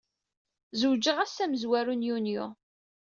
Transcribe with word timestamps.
Zewǧeɣ 0.79 1.17
ass 1.19 1.37
amezwaru 1.43 1.93
n 1.95 2.05
Yunyu. 2.07 2.45